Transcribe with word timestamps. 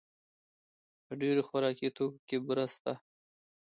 په 1.05 1.13
ډېر 1.21 1.37
خوراکي 1.47 1.89
توکو 1.97 2.21
کې 2.27 2.37
بوره 2.45 2.65
شته. 2.73 2.93